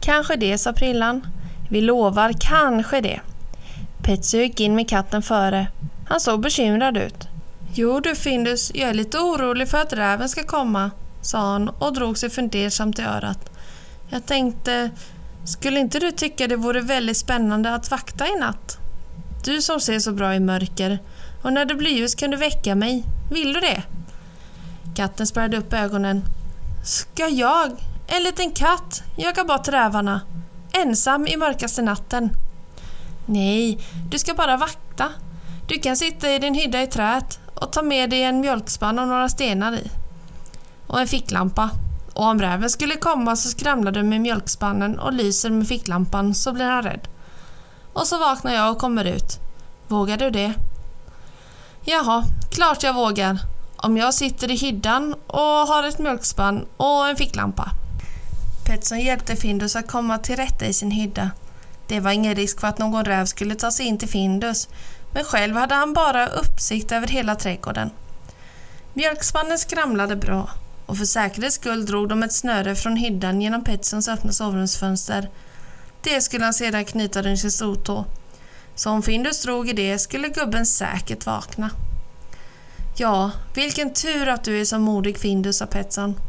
Kanske 0.00 0.37
det, 0.37 0.59
sa 0.59 0.73
Prillan. 0.73 1.26
Vi 1.71 1.80
lovar 1.80 2.33
kanske 2.40 3.00
det. 3.00 3.21
Petso 4.02 4.37
gick 4.37 4.61
in 4.61 4.75
med 4.75 4.88
katten 4.88 5.23
före. 5.23 5.66
Han 6.09 6.21
såg 6.21 6.40
bekymrad 6.40 6.97
ut. 6.97 7.28
Jo 7.75 8.00
du 8.00 8.14
Findus, 8.14 8.73
jag 8.75 8.90
är 8.90 8.95
lite 8.95 9.18
orolig 9.18 9.68
för 9.68 9.78
att 9.78 9.92
räven 9.92 10.28
ska 10.28 10.42
komma, 10.42 10.90
sa 11.23 11.38
han 11.38 11.68
och 11.68 11.92
drog 11.92 12.18
sig 12.18 12.30
fundersamt 12.30 12.99
i 12.99 13.02
örat. 13.02 13.50
Jag 14.09 14.26
tänkte, 14.26 14.90
skulle 15.45 15.80
inte 15.80 15.99
du 15.99 16.11
tycka 16.11 16.47
det 16.47 16.56
vore 16.56 16.80
väldigt 16.80 17.16
spännande 17.16 17.75
att 17.75 17.90
vakta 17.90 18.26
i 18.26 18.38
natt? 18.38 18.78
Du 19.46 19.62
som 19.62 19.80
ser 19.80 19.98
så 19.98 20.12
bra 20.12 20.34
i 20.34 20.40
mörker 20.40 20.98
och 21.42 21.52
när 21.52 21.64
det 21.64 21.74
blir 21.74 21.90
ljus 21.90 22.14
kan 22.14 22.30
du 22.30 22.36
väcka 22.36 22.74
mig. 22.74 23.04
Vill 23.30 23.52
du 23.52 23.60
det? 23.60 23.82
Katten 24.96 25.26
spärrade 25.26 25.56
upp 25.56 25.72
ögonen. 25.72 26.22
Ska 26.84 27.28
jag, 27.28 27.70
en 28.06 28.22
liten 28.22 28.50
katt, 28.50 29.02
jaga 29.16 29.44
bort 29.44 29.68
rävarna? 29.68 30.20
Ensam 30.72 31.26
i 31.26 31.36
mörkaste 31.36 31.82
natten? 31.82 32.30
Nej, 33.26 33.78
du 34.10 34.18
ska 34.18 34.34
bara 34.34 34.56
vakta. 34.56 35.08
Du 35.68 35.78
kan 35.78 35.96
sitta 35.96 36.34
i 36.34 36.38
din 36.38 36.54
hydda 36.54 36.82
i 36.82 36.86
träet 36.86 37.40
och 37.54 37.72
ta 37.72 37.82
med 37.82 38.10
dig 38.10 38.22
en 38.22 38.40
mjölkspann 38.40 38.98
och 38.98 39.08
några 39.08 39.28
stenar 39.28 39.72
i. 39.72 39.90
Och 40.86 41.00
en 41.00 41.08
ficklampa. 41.08 41.70
Och 42.14 42.24
om 42.24 42.40
räven 42.40 42.70
skulle 42.70 42.96
komma 42.96 43.36
så 43.36 43.48
skramlar 43.48 43.92
du 43.92 44.02
med 44.02 44.20
mjölkspannen 44.20 44.98
och 44.98 45.12
lyser 45.12 45.50
med 45.50 45.68
ficklampan 45.68 46.34
så 46.34 46.52
blir 46.52 46.64
han 46.64 46.82
rädd. 46.82 47.08
Och 47.96 48.06
så 48.06 48.18
vaknar 48.18 48.54
jag 48.54 48.72
och 48.72 48.78
kommer 48.78 49.04
ut. 49.04 49.40
Vågar 49.88 50.16
du 50.16 50.30
det? 50.30 50.52
Jaha, 51.84 52.24
klart 52.50 52.82
jag 52.82 52.94
vågar. 52.94 53.38
Om 53.76 53.96
jag 53.96 54.14
sitter 54.14 54.50
i 54.50 54.56
hyddan 54.56 55.14
och 55.26 55.40
har 55.42 55.82
ett 55.82 55.98
mjölkspann 55.98 56.66
och 56.76 57.08
en 57.08 57.16
ficklampa. 57.16 57.70
Petson 58.66 59.00
hjälpte 59.00 59.36
Findus 59.36 59.76
att 59.76 59.88
komma 59.88 60.18
till 60.18 60.36
rätta 60.36 60.66
i 60.66 60.72
sin 60.72 60.90
hydda. 60.90 61.30
Det 61.86 62.00
var 62.00 62.10
ingen 62.10 62.34
risk 62.34 62.60
för 62.60 62.68
att 62.68 62.78
någon 62.78 63.04
räv 63.04 63.24
skulle 63.24 63.54
ta 63.54 63.70
sig 63.70 63.86
in 63.86 63.98
till 63.98 64.08
Findus, 64.08 64.68
men 65.12 65.24
själv 65.24 65.56
hade 65.56 65.74
han 65.74 65.92
bara 65.92 66.26
uppsikt 66.26 66.92
över 66.92 67.06
hela 67.06 67.34
trädgården. 67.34 67.90
Mjölkspannen 68.94 69.58
skramlade 69.58 70.16
bra 70.16 70.50
och 70.86 70.98
för 70.98 71.04
säkerhets 71.04 71.54
skull 71.54 71.86
drog 71.86 72.08
de 72.08 72.22
ett 72.22 72.32
snöre 72.32 72.74
från 72.74 72.96
hyddan 72.96 73.40
genom 73.40 73.64
Petsons 73.64 74.08
öppna 74.08 74.32
sovrumsfönster. 74.32 75.30
Det 76.06 76.20
skulle 76.20 76.44
han 76.44 76.54
sedan 76.54 76.84
knyta 76.84 77.22
runt 77.22 77.40
sin 77.40 77.50
stortå. 77.50 78.04
Så 78.75 78.90
om 78.90 79.02
Findus 79.02 79.42
drog 79.42 79.68
i 79.68 79.72
det 79.72 79.98
skulle 79.98 80.28
gubben 80.28 80.66
säkert 80.66 81.26
vakna. 81.26 81.70
Ja, 82.96 83.30
vilken 83.54 83.94
tur 83.94 84.28
att 84.28 84.44
du 84.44 84.60
är 84.60 84.64
så 84.64 84.78
modig 84.78 85.18
Findus, 85.18 85.56
sa 85.56 85.66
Petson. 85.66 86.20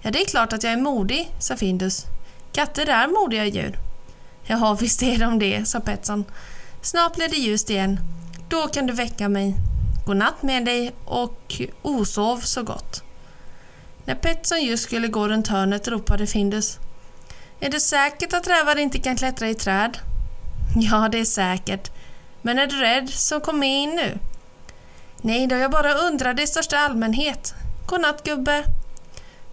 Ja, 0.00 0.10
det 0.10 0.22
är 0.22 0.26
klart 0.26 0.52
att 0.52 0.62
jag 0.62 0.72
är 0.72 0.76
modig, 0.76 1.30
sa 1.38 1.56
Findus. 1.56 2.04
Katter 2.52 2.88
är 2.88 3.08
modiga 3.08 3.44
djur. 3.44 3.78
Jaha, 4.44 4.74
visst 4.74 5.02
är 5.02 5.18
de 5.18 5.38
det, 5.38 5.68
sa 5.68 5.80
Petson. 5.80 6.24
Snart 6.82 7.16
blir 7.16 7.28
det 7.28 7.36
ljust 7.36 7.70
igen. 7.70 8.00
Då 8.48 8.66
kan 8.66 8.86
du 8.86 8.92
väcka 8.92 9.28
mig. 9.28 9.54
God 10.06 10.16
natt 10.16 10.42
med 10.42 10.64
dig 10.64 10.92
och 11.04 11.62
osov 11.82 12.40
så 12.40 12.62
gott. 12.62 13.02
När 14.04 14.14
Petson 14.14 14.62
just 14.62 14.84
skulle 14.84 15.08
gå 15.08 15.28
runt 15.28 15.48
hörnet 15.48 15.88
ropade 15.88 16.26
Findus. 16.26 16.78
Är 17.60 17.70
det 17.70 17.80
säkert 17.80 18.32
att 18.32 18.46
rävar 18.46 18.78
inte 18.78 18.98
kan 18.98 19.16
klättra 19.16 19.48
i 19.48 19.54
träd? 19.54 19.98
Ja, 20.76 21.08
det 21.12 21.18
är 21.18 21.24
säkert. 21.24 21.90
Men 22.42 22.58
är 22.58 22.66
du 22.66 22.80
rädd 22.80 23.10
så 23.10 23.40
kom 23.40 23.58
med 23.58 23.82
in 23.82 23.90
nu. 23.90 24.18
Nej 25.22 25.46
då, 25.46 25.56
jag 25.56 25.70
bara 25.70 25.94
undrade 25.94 26.42
i 26.42 26.46
största 26.46 26.78
allmänhet. 26.78 27.54
Godnatt 27.86 28.24
gubbe. 28.24 28.64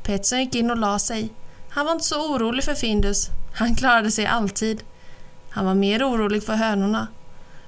Petson 0.04 0.40
gick 0.40 0.56
in 0.56 0.72
och 0.72 0.78
la 0.78 1.00
sig. 1.00 1.30
Han 1.70 1.86
var 1.86 1.94
inte 1.94 2.06
så 2.06 2.32
orolig 2.32 2.64
för 2.64 2.76
Findus. 2.76 3.28
Han 3.56 3.76
klarade 3.76 4.12
sig 4.12 4.26
alltid. 4.26 4.84
Han 5.50 5.66
var 5.66 5.74
mer 5.74 6.10
orolig 6.10 6.44
för 6.44 6.54
hönorna. 6.54 7.08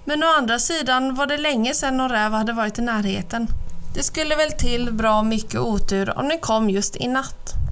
Men 0.05 0.23
å 0.23 0.27
andra 0.27 0.59
sidan 0.59 1.15
var 1.15 1.27
det 1.27 1.37
länge 1.37 1.73
sedan 1.73 1.97
någon 1.97 2.09
räv 2.09 2.31
hade 2.31 2.53
varit 2.53 2.79
i 2.79 2.81
närheten. 2.81 3.47
Det 3.93 4.03
skulle 4.03 4.35
väl 4.35 4.51
till 4.51 4.93
bra 4.93 5.23
mycket 5.23 5.59
otur 5.59 6.17
om 6.17 6.29
den 6.29 6.39
kom 6.39 6.69
just 6.69 6.95
i 6.95 7.07
natt. 7.07 7.64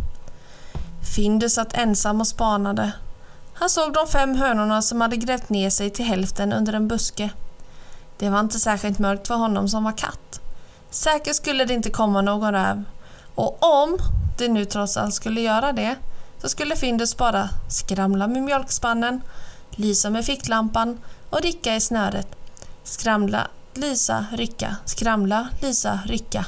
Findus 1.16 1.54
satt 1.54 1.74
ensam 1.74 2.22
och 2.22 2.28
spanade. 2.28 2.92
Han 3.54 3.70
såg 3.70 3.94
de 3.94 4.08
fem 4.08 4.36
hönorna 4.36 4.82
som 4.82 5.02
hade 5.02 5.18
grävt 5.18 5.50
ner 5.50 5.70
sig 5.70 5.90
till 5.90 6.06
hälften 6.06 6.54
under 6.54 6.74
en 6.74 6.88
buske. 6.88 7.30
Det 8.18 8.30
var 8.30 8.40
inte 8.40 8.60
särskilt 8.60 9.00
mörkt 9.00 9.28
för 9.28 9.36
honom 9.36 9.70
som 9.70 9.84
var 9.84 9.98
katt. 9.98 10.42
Säkert 10.90 11.36
skulle 11.36 11.66
det 11.66 11.74
inte 11.74 11.90
komma 11.90 12.22
någon 12.22 12.54
räv. 12.54 12.84
Och 13.36 13.64
om 13.64 13.98
det 14.38 14.48
nu 14.48 14.66
trots 14.66 14.98
allt 14.98 15.14
skulle 15.14 15.42
göra 15.42 15.74
det 15.74 15.96
så 16.42 16.50
skulle 16.50 16.76
Findus 16.76 17.18
bara 17.18 17.50
skramla 17.70 18.28
med 18.28 18.44
mjölkspannen, 18.44 19.22
lysa 19.72 20.10
med 20.10 20.26
ficklampan 20.26 21.00
och 21.30 21.42
rycka 21.42 21.76
i 21.76 21.82
snöret. 21.82 22.28
Skramla, 22.84 23.48
lysa, 23.74 24.26
rycka, 24.32 24.76
skramla, 24.86 25.48
lysa, 25.62 26.00
rycka. 26.06 26.46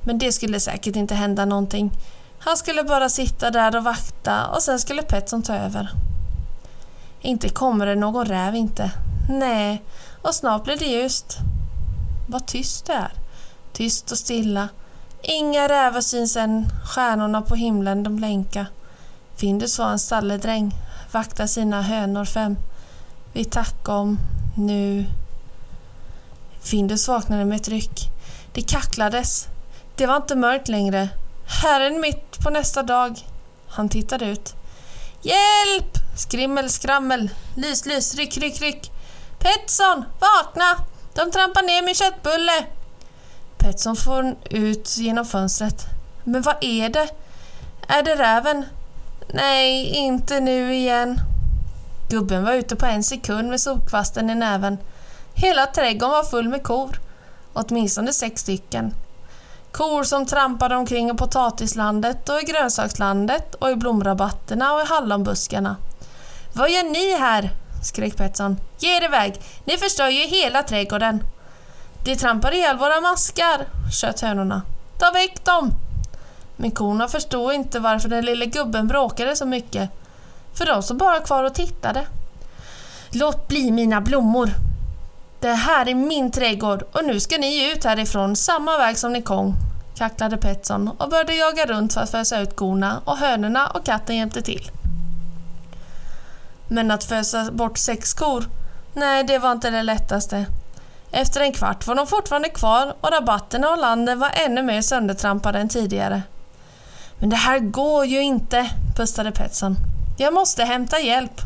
Men 0.00 0.18
det 0.18 0.32
skulle 0.32 0.60
säkert 0.60 0.96
inte 0.96 1.14
hända 1.14 1.44
någonting. 1.44 1.90
Han 2.38 2.56
skulle 2.56 2.84
bara 2.84 3.08
sitta 3.08 3.50
där 3.50 3.76
och 3.76 3.84
vakta 3.84 4.46
och 4.46 4.62
sen 4.62 4.78
skulle 4.78 5.02
Petson 5.02 5.42
ta 5.42 5.54
över. 5.54 5.90
Inte 7.20 7.48
kommer 7.48 7.86
det 7.86 7.94
någon 7.94 8.26
räv 8.26 8.54
inte. 8.54 8.90
Nej, 9.28 9.82
och 10.22 10.34
snart 10.34 10.64
blir 10.64 10.76
det 10.76 10.84
ljust. 10.84 11.38
Vad 12.28 12.46
tyst 12.46 12.86
det 12.86 12.92
är. 12.92 13.12
Tyst 13.72 14.10
och 14.10 14.18
stilla. 14.18 14.68
Inga 15.22 15.68
rävar 15.68 16.00
syns 16.00 16.36
än, 16.36 16.68
stjärnorna 16.84 17.42
på 17.42 17.54
himlen 17.54 18.02
de 18.02 18.16
blänka. 18.16 18.66
Findus 19.36 19.78
var 19.78 19.90
en 19.90 19.98
stalledräng, 19.98 20.74
vaktar 21.12 21.46
sina 21.46 21.82
hönor 21.82 22.24
fem. 22.24 22.56
Vi 23.32 23.44
tackar 23.44 23.92
om 23.92 24.18
nu. 24.56 25.06
Findus 26.60 27.08
vaknade 27.08 27.44
med 27.44 27.56
ett 27.56 27.68
ryck. 27.68 28.00
Det 28.52 28.62
kacklades. 28.62 29.48
Det 29.96 30.06
var 30.06 30.16
inte 30.16 30.36
mörkt 30.36 30.68
längre. 30.68 31.08
Herren 31.46 32.00
mitt 32.00 32.38
på 32.38 32.50
nästa 32.50 32.82
dag. 32.82 33.18
Han 33.68 33.88
tittade 33.88 34.24
ut. 34.24 34.54
Hjälp! 35.22 35.98
Skrimmel, 36.16 36.70
skrammel, 36.70 37.30
lys, 37.54 37.86
lys, 37.86 38.14
ryck, 38.14 38.36
ryck, 38.36 38.60
ryck. 38.60 38.92
Petson, 39.38 40.04
vakna! 40.20 40.84
De 41.14 41.30
trampar 41.30 41.62
ner 41.62 41.82
min 41.82 41.94
köttbulle! 41.94 42.66
Petson 43.58 43.96
får 43.96 44.36
ut 44.50 44.96
genom 44.96 45.24
fönstret. 45.24 45.86
Men 46.24 46.42
vad 46.42 46.56
är 46.60 46.88
det? 46.88 47.08
Är 47.88 48.02
det 48.02 48.16
räven? 48.16 48.64
Nej, 49.28 49.86
inte 49.86 50.40
nu 50.40 50.74
igen. 50.74 51.20
Gubben 52.08 52.44
var 52.44 52.52
ute 52.52 52.76
på 52.76 52.86
en 52.86 53.04
sekund 53.04 53.48
med 53.48 53.60
sopkvasten 53.60 54.30
i 54.30 54.34
näven. 54.34 54.78
Hela 55.34 55.66
trädgården 55.66 56.10
var 56.10 56.24
full 56.24 56.48
med 56.48 56.62
kor. 56.62 57.00
Åtminstone 57.52 58.12
sex 58.12 58.40
stycken. 58.40 58.94
Kor 59.76 60.04
som 60.04 60.26
trampade 60.26 60.76
omkring 60.76 61.10
i 61.10 61.14
potatislandet 61.14 62.28
och 62.28 62.40
i 62.40 62.44
grönsakslandet 62.44 63.54
och 63.54 63.70
i 63.70 63.76
blomrabatterna 63.76 64.74
och 64.74 64.82
i 64.82 64.86
hallonbuskarna. 64.86 65.76
Vad 66.52 66.70
gör 66.70 66.82
ni 66.82 67.18
här? 67.18 67.50
skrek 67.82 68.16
Petson. 68.16 68.56
Ge 68.78 68.96
er 68.96 69.04
iväg! 69.04 69.40
Ni 69.64 69.76
förstör 69.76 70.08
ju 70.08 70.26
hela 70.26 70.62
trädgården! 70.62 71.24
De 72.04 72.16
trampar 72.16 72.54
ihjäl 72.54 72.78
våra 72.78 73.00
maskar, 73.00 73.66
tjöt 73.92 74.20
hönorna. 74.20 74.62
Ta 74.98 75.10
väck 75.10 75.44
dem! 75.44 75.70
Men 76.56 76.70
korna 76.70 77.08
förstod 77.08 77.52
inte 77.52 77.80
varför 77.80 78.08
den 78.08 78.24
lille 78.24 78.46
gubben 78.46 78.88
bråkade 78.88 79.36
så 79.36 79.46
mycket. 79.46 79.90
För 80.54 80.66
de 80.66 80.82
stod 80.82 80.96
bara 80.96 81.20
kvar 81.20 81.44
och 81.44 81.54
tittade. 81.54 82.06
Låt 83.10 83.48
bli 83.48 83.70
mina 83.70 84.00
blommor! 84.00 84.50
Det 85.40 85.52
här 85.52 85.88
är 85.88 85.94
min 85.94 86.30
trädgård 86.30 86.82
och 86.92 87.04
nu 87.04 87.20
ska 87.20 87.38
ni 87.38 87.72
ut 87.72 87.84
härifrån 87.84 88.36
samma 88.36 88.78
väg 88.78 88.98
som 88.98 89.12
ni 89.12 89.22
kom, 89.22 89.54
kacklade 89.96 90.36
Petson 90.36 90.88
och 90.88 91.10
började 91.10 91.34
jaga 91.34 91.66
runt 91.66 91.94
för 91.94 92.00
att 92.00 92.10
fösa 92.10 92.40
ut 92.40 92.56
korna 92.56 93.00
och 93.04 93.16
hönorna 93.16 93.66
och 93.66 93.84
katten 93.84 94.16
hjälpte 94.16 94.42
till. 94.42 94.70
Men 96.68 96.90
att 96.90 97.04
fösa 97.04 97.50
bort 97.52 97.78
sex 97.78 98.14
kor, 98.14 98.44
nej 98.94 99.24
det 99.24 99.38
var 99.38 99.52
inte 99.52 99.70
det 99.70 99.82
lättaste. 99.82 100.46
Efter 101.10 101.40
en 101.40 101.52
kvart 101.52 101.86
var 101.86 101.94
de 101.94 102.06
fortfarande 102.06 102.48
kvar 102.48 102.94
och 103.00 103.12
rabatterna 103.12 103.70
och 103.70 103.78
landen 103.78 104.18
var 104.18 104.30
ännu 104.34 104.62
mer 104.62 104.82
söndertrampade 104.82 105.58
än 105.58 105.68
tidigare. 105.68 106.22
Men 107.18 107.30
det 107.30 107.36
här 107.36 107.58
går 107.58 108.04
ju 108.04 108.20
inte, 108.22 108.70
pustade 108.96 109.32
Petson. 109.32 109.76
Jag 110.18 110.34
måste 110.34 110.64
hämta 110.64 110.98
hjälp. 111.00 111.40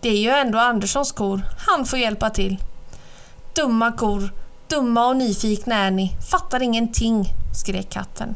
Det 0.00 0.08
är 0.08 0.18
ju 0.18 0.30
ändå 0.30 0.58
Anderssons 0.58 1.12
kor. 1.12 1.42
Han 1.66 1.86
får 1.86 1.98
hjälpa 1.98 2.30
till. 2.30 2.58
Dumma 3.54 3.92
kor, 3.92 4.32
dumma 4.68 5.06
och 5.06 5.16
nyfikna 5.16 5.74
är 5.74 5.90
ni. 5.90 6.16
Fattar 6.30 6.62
ingenting, 6.62 7.28
skrek 7.54 7.90
katten. 7.90 8.34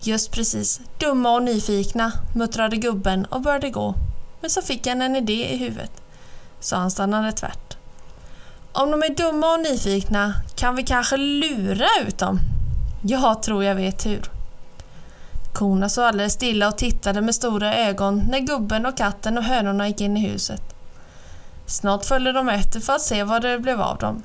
Just 0.00 0.32
precis, 0.32 0.80
dumma 0.98 1.34
och 1.34 1.42
nyfikna, 1.42 2.12
muttrade 2.34 2.76
gubben 2.76 3.24
och 3.24 3.40
började 3.40 3.70
gå. 3.70 3.94
Men 4.40 4.50
så 4.50 4.62
fick 4.62 4.86
han 4.86 5.02
en 5.02 5.16
idé 5.16 5.52
i 5.52 5.56
huvudet. 5.56 6.02
Så 6.60 6.76
han 6.76 6.90
stannade 6.90 7.32
tvärt. 7.32 7.76
Om 8.72 8.90
de 8.90 9.02
är 9.02 9.14
dumma 9.14 9.54
och 9.54 9.60
nyfikna 9.60 10.34
kan 10.54 10.76
vi 10.76 10.82
kanske 10.82 11.16
lura 11.16 11.88
ut 12.06 12.18
dem? 12.18 12.38
Jag 13.02 13.42
tror 13.42 13.64
jag 13.64 13.74
vet 13.74 14.06
hur. 14.06 14.30
Korna 15.52 15.88
stod 15.88 16.04
alldeles 16.04 16.32
stilla 16.32 16.68
och 16.68 16.78
tittade 16.78 17.20
med 17.20 17.34
stora 17.34 17.76
ögon 17.76 18.24
när 18.30 18.38
gubben 18.38 18.86
och 18.86 18.96
katten 18.96 19.38
och 19.38 19.44
hönorna 19.44 19.88
gick 19.88 20.00
in 20.00 20.16
i 20.16 20.28
huset. 20.28 20.71
Snart 21.72 22.04
följde 22.04 22.32
de 22.32 22.48
efter 22.48 22.80
för 22.80 22.92
att 22.92 23.02
se 23.02 23.24
vad 23.24 23.42
det 23.42 23.58
blev 23.58 23.80
av 23.80 23.98
dem. 23.98 24.22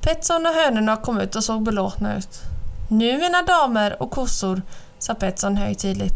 Petson 0.00 0.46
och 0.46 0.52
hönorna 0.52 0.96
kom 0.96 1.20
ut 1.20 1.36
och 1.36 1.44
såg 1.44 1.62
belåtna 1.62 2.16
ut. 2.16 2.40
Nu 2.88 3.18
mina 3.18 3.42
damer 3.42 4.02
och 4.02 4.10
kossor, 4.10 4.62
sa 4.98 5.14
Petson 5.14 5.56
högtidligt. 5.56 6.14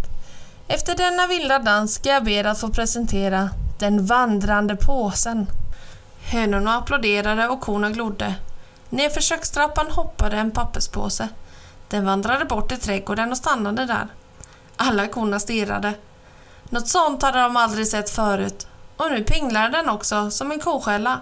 Efter 0.68 0.96
denna 0.96 1.26
vilda 1.26 1.58
dans 1.58 1.94
ska 1.94 2.08
jag 2.08 2.24
be 2.24 2.30
er 2.30 2.44
att 2.44 2.60
få 2.60 2.68
presentera 2.68 3.50
den 3.78 4.06
vandrande 4.06 4.76
påsen. 4.76 5.46
Hönorna 6.22 6.78
applåderade 6.78 7.48
och 7.48 7.60
korna 7.60 7.90
glodde. 7.90 8.34
Nerför 8.88 9.20
kökstrappan 9.20 9.90
hoppade 9.90 10.36
en 10.36 10.50
papperspåse. 10.50 11.28
Den 11.88 12.04
vandrade 12.04 12.44
bort 12.44 12.72
i 12.72 12.76
trädgården 12.76 13.30
och 13.30 13.38
stannade 13.38 13.86
där. 13.86 14.06
Alla 14.76 15.06
korna 15.06 15.40
stirrade. 15.40 15.94
Något 16.64 16.88
sånt 16.88 17.22
hade 17.22 17.42
de 17.42 17.56
aldrig 17.56 17.88
sett 17.88 18.10
förut 18.10 18.66
och 19.00 19.10
nu 19.10 19.24
pinglade 19.24 19.68
den 19.68 19.88
också 19.88 20.30
som 20.30 20.52
en 20.52 20.60
koskälla. 20.60 21.20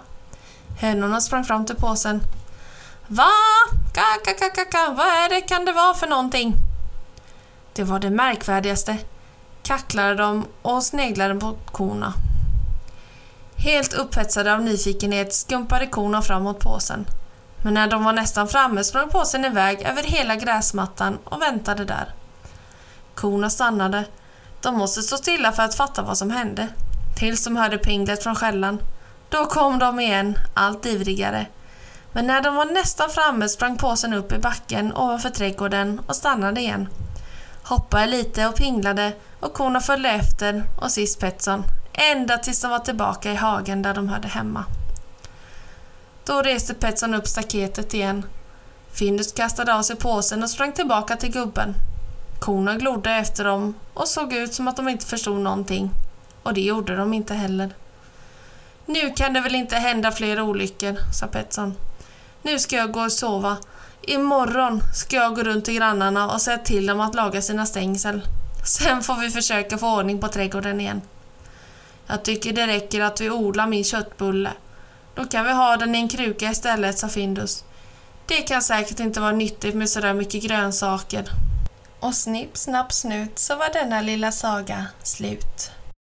Hönorna 0.79 1.21
sprang 1.21 1.45
fram 1.45 1.65
till 1.65 1.75
påsen. 1.75 2.21
Va? 3.07 3.29
Ka, 3.93 4.01
ka, 4.25 4.49
ka, 4.49 4.65
ka, 4.65 4.93
vad 4.97 5.07
är 5.07 5.29
det 5.29 5.41
kan 5.41 5.65
det 5.65 5.71
vara 5.71 5.93
för 5.93 6.07
någonting? 6.07 6.53
Det 7.73 7.83
var 7.83 7.99
det 7.99 8.09
märkvärdigaste, 8.09 8.97
kacklade 9.63 10.15
de 10.15 10.45
och 10.61 10.83
sneglade 10.83 11.35
på 11.35 11.57
korna. 11.71 12.13
Helt 13.55 13.93
upphetsade 13.93 14.53
av 14.53 14.61
nyfikenhet 14.61 15.33
skumpade 15.33 15.87
korna 15.87 16.21
fram 16.21 16.43
mot 16.43 16.59
påsen. 16.59 17.05
Men 17.63 17.73
när 17.73 17.87
de 17.87 18.03
var 18.03 18.13
nästan 18.13 18.47
framme 18.47 18.83
sprang 18.83 19.09
påsen 19.09 19.45
iväg 19.45 19.81
över 19.81 20.03
hela 20.03 20.35
gräsmattan 20.35 21.17
och 21.23 21.41
väntade 21.41 21.85
där. 21.85 22.13
Korna 23.15 23.49
stannade. 23.49 24.05
De 24.61 24.77
måste 24.77 25.01
stå 25.01 25.17
stilla 25.17 25.51
för 25.51 25.63
att 25.63 25.75
fatta 25.75 26.01
vad 26.01 26.17
som 26.17 26.31
hände. 26.31 26.67
Tills 27.19 27.43
de 27.43 27.55
hörde 27.57 27.77
pinglet 27.77 28.23
från 28.23 28.35
skällan. 28.35 28.81
Då 29.29 29.45
kom 29.45 29.79
de 29.79 29.99
igen, 29.99 30.39
allt 30.53 30.85
ivrigare. 30.85 31.45
Men 32.11 32.27
när 32.27 32.41
de 32.41 32.55
var 32.55 32.65
nästan 32.65 33.09
framme 33.09 33.49
sprang 33.49 33.77
påsen 33.77 34.13
upp 34.13 34.31
i 34.31 34.37
backen 34.37 34.93
ovanför 34.93 35.29
trädgården 35.29 36.01
och 36.07 36.15
stannade 36.15 36.61
igen. 36.61 36.87
Hoppade 37.63 38.07
lite 38.07 38.47
och 38.47 38.55
pinglade 38.55 39.13
och 39.39 39.53
korna 39.53 39.79
följde 39.79 40.09
efter 40.09 40.63
och 40.81 40.91
sist 40.91 41.19
Petson. 41.19 41.63
Ända 41.93 42.37
tills 42.37 42.61
de 42.61 42.71
var 42.71 42.79
tillbaka 42.79 43.31
i 43.31 43.35
hagen 43.35 43.81
där 43.81 43.93
de 43.93 44.09
hörde 44.09 44.27
hemma. 44.27 44.65
Då 46.25 46.41
reste 46.41 46.73
Petson 46.73 47.13
upp 47.13 47.27
staketet 47.27 47.93
igen. 47.93 48.25
Findus 48.91 49.31
kastade 49.31 49.75
av 49.75 49.81
sig 49.81 49.95
påsen 49.95 50.43
och 50.43 50.49
sprang 50.49 50.71
tillbaka 50.71 51.15
till 51.15 51.31
gubben. 51.31 51.75
Korna 52.39 52.75
glodde 52.75 53.11
efter 53.11 53.43
dem 53.43 53.73
och 53.93 54.07
såg 54.07 54.33
ut 54.33 54.53
som 54.53 54.67
att 54.67 54.75
de 54.75 54.87
inte 54.89 55.05
förstod 55.05 55.39
någonting. 55.39 55.91
Och 56.43 56.53
det 56.53 56.61
gjorde 56.61 56.95
de 56.95 57.13
inte 57.13 57.33
heller. 57.33 57.73
Nu 58.85 59.13
kan 59.13 59.33
det 59.33 59.41
väl 59.41 59.55
inte 59.55 59.75
hända 59.75 60.11
fler 60.11 60.41
olyckor, 60.41 60.95
sa 61.13 61.27
Petson. 61.27 61.75
Nu 62.41 62.59
ska 62.59 62.75
jag 62.75 62.91
gå 62.91 63.01
och 63.01 63.11
sova. 63.11 63.57
Imorgon 64.01 64.81
ska 64.93 65.15
jag 65.15 65.35
gå 65.35 65.43
runt 65.43 65.65
till 65.65 65.73
grannarna 65.73 66.31
och 66.31 66.41
säga 66.41 66.57
till 66.57 66.85
dem 66.85 66.99
att 66.99 67.15
laga 67.15 67.41
sina 67.41 67.65
stängsel. 67.65 68.21
Sen 68.65 69.03
får 69.03 69.15
vi 69.15 69.29
försöka 69.29 69.77
få 69.77 69.97
ordning 69.97 70.19
på 70.19 70.27
trädgården 70.27 70.81
igen. 70.81 71.01
Jag 72.07 72.23
tycker 72.23 72.53
det 72.53 72.67
räcker 72.67 73.01
att 73.01 73.21
vi 73.21 73.29
odlar 73.29 73.67
min 73.67 73.83
köttbulle. 73.83 74.51
Då 75.15 75.25
kan 75.25 75.45
vi 75.45 75.51
ha 75.51 75.77
den 75.77 75.95
i 75.95 75.97
en 75.97 76.09
kruka 76.09 76.51
istället, 76.51 76.99
sa 76.99 77.09
Findus. 77.09 77.63
Det 78.25 78.41
kan 78.41 78.61
säkert 78.61 78.99
inte 78.99 79.19
vara 79.19 79.31
nyttigt 79.31 79.75
med 79.75 79.89
sådär 79.89 80.13
mycket 80.13 80.43
grönsaker. 80.43 81.25
Och 81.99 82.15
snipp, 82.15 82.57
snapp, 82.57 82.93
snut 82.93 83.39
så 83.39 83.55
var 83.55 83.73
denna 83.73 84.01
lilla 84.01 84.31
saga 84.31 84.85
slut. 85.03 85.71